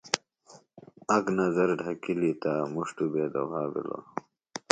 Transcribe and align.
اک 1.15 1.25
نظر 1.39 1.67
ڈھکِلی 1.79 2.31
تہ 2.41 2.51
مُݜ 2.73 2.89
توۡ 2.97 3.09
بے 3.13 3.23
دُھوا 3.33 3.61
بِھلو۔ۡ 3.71 4.03